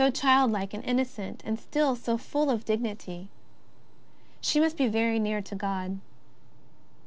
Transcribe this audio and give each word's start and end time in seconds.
49 0.01 0.13
childlike 0.19 0.73
and 0.73 0.83
innocent, 0.83 1.43
and 1.45 1.59
still 1.59 1.95
so 1.95 2.17
full 2.17 2.49
of 2.49 2.65
dignity. 2.65 3.29
She 4.41 4.59
must 4.59 4.75
be 4.75 4.87
very 4.87 5.19
near 5.19 5.43
to 5.43 5.53
God. 5.53 5.99